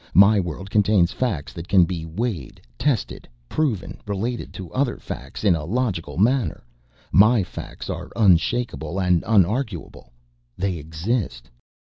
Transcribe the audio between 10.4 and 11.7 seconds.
They exist."